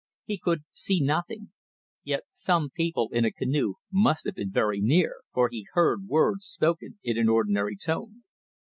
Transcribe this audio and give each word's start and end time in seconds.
He 0.25 0.39
could 0.39 0.63
see 0.71 0.99
nothing, 0.99 1.51
yet 2.03 2.23
some 2.33 2.71
people 2.71 3.09
in 3.11 3.23
a 3.23 3.29
canoe 3.29 3.75
must 3.91 4.25
have 4.25 4.33
been 4.33 4.49
very 4.49 4.81
near, 4.81 5.17
for 5.31 5.49
he 5.49 5.67
heard 5.73 6.07
words 6.07 6.43
spoken 6.47 6.97
in 7.03 7.19
an 7.19 7.29
ordinary 7.29 7.77
tone. 7.77 8.23